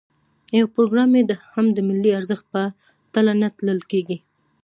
یو 0.57 0.65
پروګرام 0.75 1.11
یې 1.19 1.23
هم 1.53 1.65
د 1.73 1.77
ملي 1.87 2.11
ارزښت 2.19 2.45
په 2.53 2.61
تله 3.13 3.33
نه 3.41 3.47
تلل 3.57 3.79
کېږي. 3.91 4.17